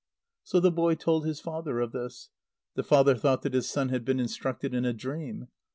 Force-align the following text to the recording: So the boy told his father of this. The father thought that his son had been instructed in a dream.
So 0.41 0.59
the 0.59 0.71
boy 0.71 0.95
told 0.95 1.27
his 1.27 1.39
father 1.41 1.79
of 1.79 1.91
this. 1.91 2.29
The 2.73 2.81
father 2.81 3.13
thought 3.13 3.43
that 3.43 3.53
his 3.53 3.69
son 3.69 3.89
had 3.89 4.03
been 4.03 4.19
instructed 4.19 4.73
in 4.73 4.83
a 4.83 4.93
dream. 4.93 5.49